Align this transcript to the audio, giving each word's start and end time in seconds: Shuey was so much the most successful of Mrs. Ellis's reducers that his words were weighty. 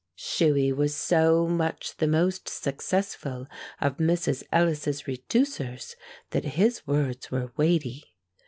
Shuey 0.17 0.73
was 0.75 0.95
so 0.95 1.45
much 1.45 1.97
the 1.97 2.07
most 2.07 2.49
successful 2.49 3.45
of 3.79 3.97
Mrs. 3.97 4.41
Ellis's 4.51 5.03
reducers 5.03 5.95
that 6.31 6.43
his 6.57 6.87
words 6.87 7.29
were 7.29 7.51
weighty. 7.55 8.05